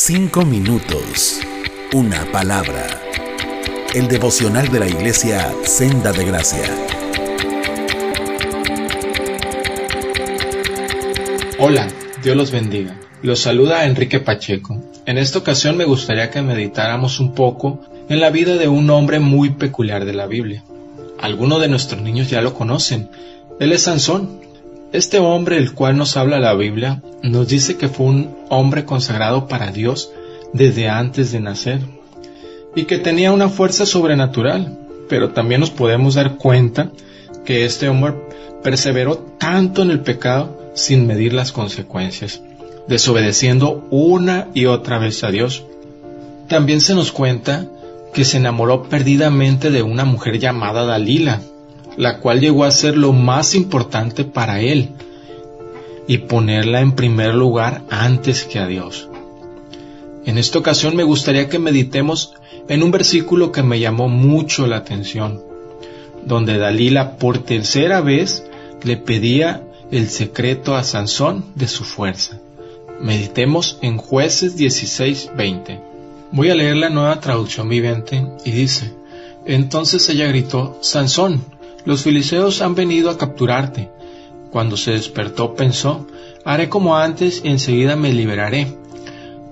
Cinco 0.00 0.44
minutos. 0.44 1.40
Una 1.92 2.24
palabra. 2.30 2.86
El 3.92 4.06
devocional 4.06 4.68
de 4.68 4.78
la 4.78 4.86
iglesia 4.86 5.52
Senda 5.64 6.12
de 6.12 6.24
Gracia. 6.24 6.62
Hola, 11.58 11.88
Dios 12.22 12.36
los 12.36 12.52
bendiga. 12.52 12.96
Los 13.22 13.40
saluda 13.40 13.86
Enrique 13.86 14.20
Pacheco. 14.20 14.80
En 15.04 15.18
esta 15.18 15.40
ocasión 15.40 15.76
me 15.76 15.84
gustaría 15.84 16.30
que 16.30 16.42
meditáramos 16.42 17.18
un 17.18 17.34
poco 17.34 17.80
en 18.08 18.20
la 18.20 18.30
vida 18.30 18.54
de 18.54 18.68
un 18.68 18.88
hombre 18.90 19.18
muy 19.18 19.50
peculiar 19.50 20.04
de 20.04 20.14
la 20.14 20.28
Biblia. 20.28 20.62
Algunos 21.18 21.60
de 21.60 21.66
nuestros 21.66 22.00
niños 22.00 22.30
ya 22.30 22.40
lo 22.40 22.54
conocen. 22.54 23.10
Él 23.58 23.72
es 23.72 23.82
Sansón, 23.82 24.42
este 24.92 25.18
hombre, 25.18 25.58
el 25.58 25.74
cual 25.74 25.96
nos 25.96 26.16
habla 26.16 26.40
la 26.40 26.54
Biblia, 26.54 27.02
nos 27.22 27.48
dice 27.48 27.76
que 27.76 27.88
fue 27.88 28.06
un 28.06 28.36
hombre 28.48 28.84
consagrado 28.84 29.46
para 29.46 29.70
Dios 29.70 30.10
desde 30.52 30.88
antes 30.88 31.32
de 31.32 31.40
nacer 31.40 31.80
y 32.74 32.84
que 32.84 32.98
tenía 32.98 33.32
una 33.32 33.48
fuerza 33.48 33.86
sobrenatural, 33.86 34.78
pero 35.08 35.30
también 35.30 35.60
nos 35.60 35.70
podemos 35.70 36.14
dar 36.14 36.36
cuenta 36.36 36.90
que 37.44 37.64
este 37.64 37.88
hombre 37.88 38.14
perseveró 38.62 39.16
tanto 39.16 39.82
en 39.82 39.90
el 39.90 40.00
pecado 40.00 40.72
sin 40.74 41.06
medir 41.06 41.32
las 41.32 41.52
consecuencias, 41.52 42.42
desobedeciendo 42.86 43.86
una 43.90 44.48
y 44.54 44.66
otra 44.66 44.98
vez 44.98 45.22
a 45.24 45.30
Dios. 45.30 45.64
También 46.48 46.80
se 46.80 46.94
nos 46.94 47.12
cuenta 47.12 47.66
que 48.14 48.24
se 48.24 48.38
enamoró 48.38 48.84
perdidamente 48.84 49.70
de 49.70 49.82
una 49.82 50.04
mujer 50.04 50.38
llamada 50.38 50.84
Dalila, 50.84 51.42
la 51.98 52.20
cual 52.20 52.40
llegó 52.40 52.64
a 52.64 52.70
ser 52.70 52.96
lo 52.96 53.12
más 53.12 53.56
importante 53.56 54.24
para 54.24 54.60
él 54.60 54.90
y 56.06 56.18
ponerla 56.18 56.80
en 56.80 56.92
primer 56.92 57.34
lugar 57.34 57.82
antes 57.90 58.44
que 58.44 58.60
a 58.60 58.66
Dios. 58.66 59.08
En 60.24 60.38
esta 60.38 60.60
ocasión 60.60 60.94
me 60.94 61.02
gustaría 61.02 61.48
que 61.48 61.58
meditemos 61.58 62.34
en 62.68 62.84
un 62.84 62.92
versículo 62.92 63.50
que 63.50 63.64
me 63.64 63.80
llamó 63.80 64.08
mucho 64.08 64.66
la 64.68 64.76
atención, 64.76 65.42
donde 66.24 66.56
Dalila 66.56 67.16
por 67.16 67.38
tercera 67.38 68.00
vez 68.00 68.44
le 68.84 68.96
pedía 68.96 69.64
el 69.90 70.08
secreto 70.08 70.76
a 70.76 70.84
Sansón 70.84 71.46
de 71.56 71.66
su 71.66 71.82
fuerza. 71.82 72.38
Meditemos 73.00 73.78
en 73.82 73.96
jueces 73.96 74.56
16:20. 74.56 75.80
Voy 76.30 76.50
a 76.50 76.54
leer 76.54 76.76
la 76.76 76.90
nueva 76.90 77.18
traducción 77.20 77.68
viviente 77.68 78.24
y 78.44 78.52
dice, 78.52 78.92
entonces 79.46 80.08
ella 80.10 80.26
gritó, 80.26 80.78
Sansón, 80.80 81.42
los 81.84 82.02
filisteos 82.02 82.60
han 82.60 82.74
venido 82.74 83.10
a 83.10 83.18
capturarte. 83.18 83.90
Cuando 84.50 84.76
se 84.76 84.92
despertó 84.92 85.54
pensó, 85.54 86.06
haré 86.44 86.68
como 86.68 86.96
antes 86.96 87.42
y 87.44 87.48
enseguida 87.48 87.96
me 87.96 88.12
liberaré. 88.12 88.76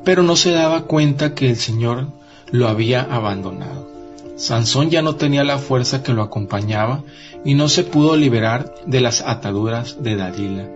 Pero 0.04 0.22
no 0.22 0.36
se 0.36 0.52
daba 0.52 0.82
cuenta 0.82 1.34
que 1.34 1.48
el 1.48 1.56
Señor 1.56 2.08
lo 2.50 2.68
había 2.68 3.02
abandonado. 3.02 3.90
Sansón 4.36 4.90
ya 4.90 5.02
no 5.02 5.16
tenía 5.16 5.44
la 5.44 5.58
fuerza 5.58 6.02
que 6.02 6.12
lo 6.12 6.22
acompañaba 6.22 7.02
y 7.44 7.54
no 7.54 7.68
se 7.68 7.84
pudo 7.84 8.16
liberar 8.16 8.74
de 8.86 9.00
las 9.00 9.22
ataduras 9.22 10.02
de 10.02 10.16
Dalila. 10.16 10.68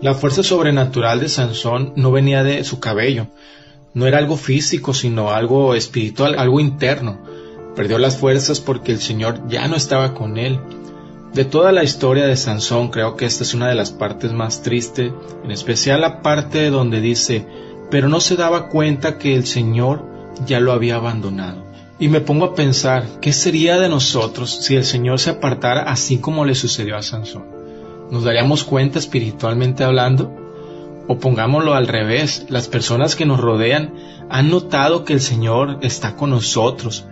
La 0.00 0.14
fuerza 0.14 0.42
sobrenatural 0.42 1.20
de 1.20 1.28
Sansón 1.28 1.92
no 1.96 2.12
venía 2.12 2.44
de 2.44 2.62
su 2.64 2.80
cabello, 2.80 3.28
no 3.94 4.06
era 4.06 4.18
algo 4.18 4.36
físico, 4.36 4.94
sino 4.94 5.30
algo 5.30 5.74
espiritual, 5.74 6.38
algo 6.38 6.60
interno. 6.60 7.18
Perdió 7.74 7.98
las 7.98 8.16
fuerzas 8.16 8.60
porque 8.60 8.92
el 8.92 9.00
Señor 9.00 9.48
ya 9.48 9.66
no 9.68 9.76
estaba 9.76 10.14
con 10.14 10.36
él 10.36 10.60
de 11.34 11.44
toda 11.44 11.72
la 11.72 11.84
historia 11.84 12.26
de 12.26 12.36
Sansón, 12.36 12.88
creo 12.88 13.16
que 13.16 13.26
esta 13.26 13.44
es 13.44 13.54
una 13.54 13.68
de 13.68 13.74
las 13.74 13.90
partes 13.90 14.32
más 14.32 14.62
tristes, 14.62 15.12
en 15.44 15.50
especial 15.50 16.00
la 16.00 16.22
parte 16.22 16.70
donde 16.70 17.00
dice, 17.00 17.46
pero 17.90 18.08
no 18.08 18.20
se 18.20 18.36
daba 18.36 18.68
cuenta 18.68 19.18
que 19.18 19.34
el 19.34 19.46
Señor 19.46 20.04
ya 20.46 20.58
lo 20.58 20.72
había 20.72 20.96
abandonado. 20.96 21.66
Y 22.00 22.08
me 22.08 22.20
pongo 22.20 22.46
a 22.46 22.54
pensar, 22.54 23.04
¿qué 23.20 23.32
sería 23.32 23.78
de 23.78 23.88
nosotros 23.88 24.50
si 24.62 24.76
el 24.76 24.84
Señor 24.84 25.18
se 25.18 25.30
apartara 25.30 25.82
así 25.82 26.18
como 26.18 26.44
le 26.44 26.54
sucedió 26.54 26.96
a 26.96 27.02
Sansón? 27.02 27.44
¿Nos 28.10 28.24
daríamos 28.24 28.64
cuenta 28.64 28.98
espiritualmente 28.98 29.84
hablando? 29.84 30.34
O 31.08 31.18
pongámoslo 31.18 31.74
al 31.74 31.88
revés, 31.88 32.46
las 32.48 32.68
personas 32.68 33.16
que 33.16 33.26
nos 33.26 33.40
rodean 33.40 33.94
han 34.30 34.50
notado 34.50 35.04
que 35.04 35.12
el 35.12 35.20
Señor 35.20 35.78
está 35.82 36.16
con 36.16 36.30
nosotros 36.30 37.04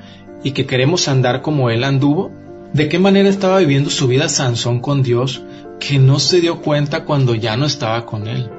y 0.43 0.53
que 0.53 0.67
queremos 0.67 1.09
andar 1.09 1.43
como 1.43 1.71
Él 1.71 1.85
anduvo 1.85 2.31
de 2.77 2.91
qué 2.91 2.99
manera 2.99 3.31
estaba 3.31 3.59
viviendo 3.59 3.89
su 3.89 4.07
vida 4.07 4.29
Sansón 4.29 4.81
con 4.81 5.03
Dios 5.03 5.43
que 5.81 5.99
no 5.99 6.19
se 6.19 6.43
dio 6.43 6.61
cuenta 6.61 7.05
cuando 7.07 7.35
ya 7.35 7.57
no 7.57 7.65
estaba 7.65 8.05
con 8.05 8.29
él. 8.29 8.51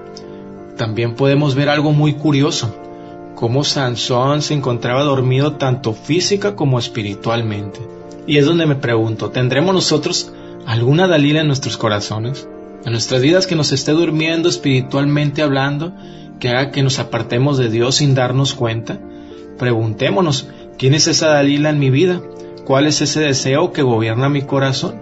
También 0.76 1.14
podemos 1.14 1.54
ver 1.54 1.70
algo 1.70 1.92
muy 1.92 2.14
curioso, 2.14 2.76
cómo 3.36 3.64
Sansón 3.64 4.42
se 4.42 4.56
encontraba 4.56 5.04
dormido 5.04 5.54
tanto 5.58 5.94
física 5.94 6.56
como 6.56 6.80
espiritualmente. 6.80 7.80
Y 8.26 8.38
es 8.38 8.48
donde 8.48 8.66
me 8.66 8.74
pregunto, 8.74 9.30
¿tendremos 9.30 9.76
nosotros 9.76 10.34
alguna 10.66 11.08
Dalila 11.08 11.42
en 11.42 11.48
nuestros 11.48 11.78
corazones? 11.78 12.50
En 12.86 12.94
nuestras 12.94 13.22
vidas 13.22 13.46
que 13.46 13.56
nos 13.56 13.72
esté 13.72 13.92
durmiendo 13.92 14.50
espiritualmente 14.50 15.44
hablando, 15.44 15.94
que 16.40 16.50
haga 16.50 16.72
que 16.72 16.82
nos 16.82 16.98
apartemos 16.98 17.60
de 17.60 17.70
Dios 17.70 17.98
sin 17.98 18.16
darnos 18.16 18.56
cuenta? 18.56 19.00
Preguntémonos, 19.60 20.48
¿quién 20.80 20.96
es 20.96 21.06
esa 21.06 21.28
Dalila 21.28 21.70
en 21.70 21.78
mi 21.78 21.92
vida? 21.92 22.20
Cuál 22.68 22.86
es 22.86 23.00
ese 23.00 23.22
deseo 23.22 23.72
que 23.72 23.82
gobierna 23.82 24.28
mi 24.28 24.42
corazón. 24.42 25.00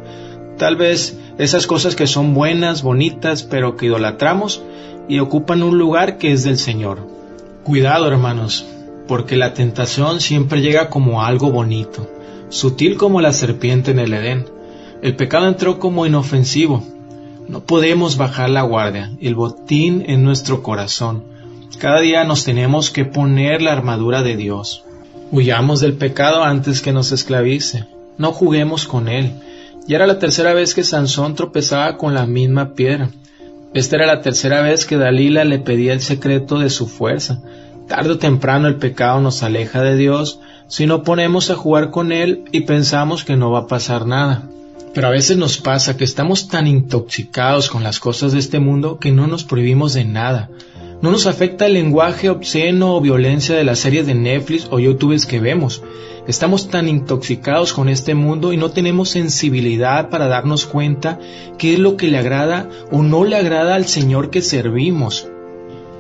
Tal 0.56 0.76
vez 0.76 1.18
esas 1.40 1.66
cosas 1.66 1.96
que 1.96 2.06
son 2.06 2.36
buenas, 2.36 2.84
bonitas, 2.84 3.42
pero 3.42 3.76
que 3.76 3.88
idolatramos 3.88 4.62
y 5.10 5.18
ocupan 5.18 5.64
un 5.64 5.80
lugar 5.80 6.20
que 6.20 6.32
es 6.32 6.44
del 6.44 6.60
Señor. 6.60 7.00
Cuidado, 7.64 8.08
hermanos, 8.08 8.68
porque 9.08 9.36
la 9.36 9.56
tentación 9.56 10.22
siempre 10.22 10.62
llega 10.62 10.92
como 10.92 11.24
algo 11.24 11.50
bonito, 11.50 12.08
sutil 12.50 12.98
como 12.98 13.20
la 13.20 13.32
serpiente 13.32 13.90
en 13.90 13.98
el 13.98 14.14
Edén. 14.14 14.46
El 15.02 15.16
pecado 15.16 15.48
entró 15.48 15.80
como 15.80 16.06
inofensivo. 16.06 16.84
No 17.48 17.62
podemos 17.62 18.16
bajar 18.16 18.52
la 18.52 18.62
guardia, 18.62 19.12
el 19.20 19.34
botín 19.34 20.04
en 20.06 20.24
nuestro 20.24 20.62
corazón. 20.62 21.24
Cada 21.80 22.00
día 22.02 22.26
nos 22.26 22.44
tenemos 22.44 22.92
que 22.92 23.06
poner 23.06 23.64
la 23.64 23.72
armadura 23.72 24.22
de 24.22 24.36
Dios. 24.36 24.85
Huyamos 25.36 25.82
del 25.82 25.96
pecado 25.96 26.46
antes 26.46 26.82
que 26.82 26.94
nos 26.94 27.12
esclavice. 27.12 27.84
No 28.18 28.32
juguemos 28.32 28.88
con 28.88 29.10
él. 29.10 29.34
Ya 29.86 29.98
era 29.98 30.08
la 30.08 30.18
tercera 30.18 30.54
vez 30.54 30.74
que 30.74 30.86
Sansón 30.86 31.36
tropezaba 31.36 31.98
con 31.98 32.14
la 32.14 32.26
misma 32.26 32.74
piedra. 32.74 33.10
Esta 33.74 33.98
era 33.98 34.06
la 34.06 34.22
tercera 34.22 34.62
vez 34.62 34.86
que 34.86 34.96
Dalila 34.96 35.44
le 35.44 35.60
pedía 35.60 35.92
el 35.92 36.00
secreto 36.00 36.58
de 36.60 36.70
su 36.70 36.88
fuerza. 36.88 37.42
Tarde 37.90 38.12
o 38.12 38.18
temprano 38.18 38.70
el 38.70 38.78
pecado 38.78 39.20
nos 39.20 39.44
aleja 39.44 39.82
de 39.82 39.98
Dios 39.98 40.40
si 40.70 40.86
no 40.86 41.04
ponemos 41.04 41.50
a 41.50 41.56
jugar 41.56 41.92
con 41.92 42.14
Él 42.14 42.46
y 42.54 42.62
pensamos 42.62 43.26
que 43.26 43.36
no 43.36 43.52
va 43.52 43.60
a 43.60 43.68
pasar 43.68 44.08
nada. 44.08 44.48
Pero 44.94 45.08
a 45.08 45.12
veces 45.12 45.36
nos 45.36 45.58
pasa 45.58 45.98
que 45.98 46.06
estamos 46.06 46.48
tan 46.48 46.66
intoxicados 46.66 47.70
con 47.70 47.84
las 47.84 48.00
cosas 48.00 48.32
de 48.32 48.40
este 48.40 48.62
mundo 48.62 49.00
que 49.00 49.12
no 49.12 49.28
nos 49.28 49.44
prohibimos 49.44 49.96
de 49.96 50.06
nada. 50.06 50.50
No 51.02 51.12
nos 51.12 51.28
afecta 51.28 51.66
el 51.66 51.74
lenguaje 51.74 52.30
obsceno 52.30 52.96
o 52.96 53.02
violencia 53.02 53.56
de 53.56 53.64
las 53.64 53.80
series 53.80 54.08
de 54.08 54.16
Netflix 54.16 54.68
o 54.72 54.80
YouTube 54.80 55.26
que 55.28 55.40
vemos. 55.40 55.84
Estamos 56.28 56.70
tan 56.70 56.88
intoxicados 56.88 57.74
con 57.74 57.90
este 57.90 58.16
mundo 58.16 58.54
y 58.54 58.58
no 58.58 58.72
tenemos 58.72 59.10
sensibilidad 59.10 60.10
para 60.10 60.28
darnos 60.28 60.66
cuenta 60.66 61.20
qué 61.58 61.74
es 61.74 61.80
lo 61.80 61.98
que 61.98 62.08
le 62.08 62.18
agrada 62.18 62.70
o 62.92 63.04
no 63.04 63.26
le 63.26 63.36
agrada 63.36 63.76
al 63.76 63.86
Señor 63.86 64.30
que 64.30 64.42
servimos. 64.42 65.28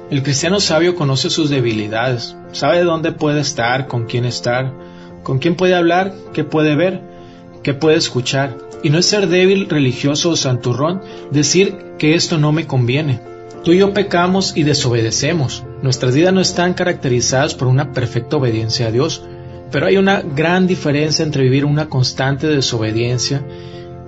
El 0.09 0.23
cristiano 0.23 0.59
sabio 0.59 0.95
conoce 0.95 1.29
sus 1.29 1.49
debilidades, 1.49 2.35
sabe 2.53 2.83
dónde 2.83 3.11
puede 3.11 3.41
estar, 3.41 3.87
con 3.87 4.05
quién 4.05 4.25
estar, 4.25 4.73
con 5.23 5.39
quién 5.39 5.55
puede 5.55 5.75
hablar, 5.75 6.13
qué 6.33 6.43
puede 6.43 6.75
ver, 6.75 7.01
qué 7.63 7.73
puede 7.73 7.97
escuchar. 7.97 8.57
Y 8.81 8.89
no 8.89 8.99
es 8.99 9.07
ser 9.07 9.27
débil, 9.27 9.67
religioso 9.67 10.29
o 10.29 10.35
santurrón 10.35 11.01
decir 11.31 11.75
que 11.97 12.15
esto 12.15 12.37
no 12.37 12.51
me 12.51 12.65
conviene. 12.65 13.34
Tú 13.65 13.73
y 13.73 13.79
yo 13.79 13.93
pecamos 13.93 14.55
y 14.55 14.63
desobedecemos. 14.63 15.63
Nuestras 15.81 16.13
vidas 16.15 16.33
no 16.33 16.39
están 16.39 16.75
caracterizadas 16.75 17.55
por 17.55 17.67
una 17.67 17.91
perfecta 17.91 18.37
obediencia 18.37 18.87
a 18.87 18.91
Dios, 18.91 19.23
pero 19.71 19.87
hay 19.87 19.97
una 19.97 20.21
gran 20.21 20.67
diferencia 20.67 21.25
entre 21.25 21.43
vivir 21.43 21.65
una 21.65 21.89
constante 21.89 22.45
desobediencia 22.45 23.43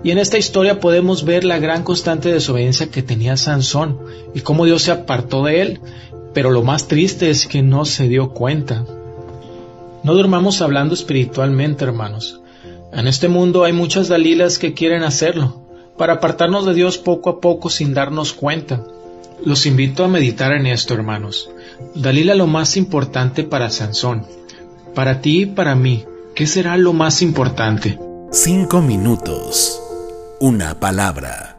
y 0.03 0.11
en 0.11 0.19
esta 0.19 0.37
historia 0.37 0.79
podemos 0.79 1.25
ver 1.25 1.43
la 1.43 1.57
gran 1.57 1.83
constante 1.83 2.31
desobediencia 2.31 2.91
que 2.91 3.01
tenía 3.01 3.35
Sansón 3.35 3.99
y 4.35 4.41
cómo 4.41 4.65
Dios 4.65 4.83
se 4.83 4.91
apartó 4.91 5.43
de 5.43 5.61
él, 5.61 5.79
pero 6.33 6.51
lo 6.51 6.61
más 6.61 6.87
triste 6.87 7.31
es 7.31 7.47
que 7.47 7.63
no 7.63 7.83
se 7.83 8.07
dio 8.07 8.33
cuenta. 8.33 8.85
No 10.03 10.13
durmamos 10.13 10.61
hablando 10.61 10.93
espiritualmente, 10.93 11.83
hermanos. 11.83 12.41
En 12.93 13.07
este 13.07 13.27
mundo 13.27 13.63
hay 13.63 13.73
muchas 13.73 14.07
Dalilas 14.07 14.59
que 14.59 14.73
quieren 14.75 15.03
hacerlo, 15.03 15.63
para 15.97 16.13
apartarnos 16.13 16.65
de 16.67 16.75
Dios 16.75 16.99
poco 16.99 17.31
a 17.31 17.41
poco 17.41 17.71
sin 17.71 17.95
darnos 17.95 18.33
cuenta. 18.33 18.83
Los 19.43 19.65
invito 19.65 20.03
a 20.03 20.07
meditar 20.07 20.51
en 20.51 20.65
esto, 20.65 20.93
hermanos. 20.93 21.49
Dalila 21.95 22.35
lo 22.35 22.47
más 22.47 22.77
importante 22.77 23.43
para 23.43 23.69
Sansón. 23.69 24.25
Para 24.95 25.21
ti 25.21 25.41
y 25.41 25.45
para 25.45 25.75
mí, 25.75 26.05
¿qué 26.35 26.47
será 26.47 26.77
lo 26.77 26.93
más 26.93 27.21
importante? 27.21 27.99
Cinco 28.31 28.81
minutos. 28.81 29.79
Una 30.39 30.79
palabra. 30.79 31.56